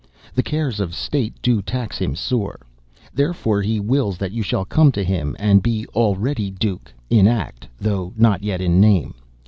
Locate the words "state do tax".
0.95-1.99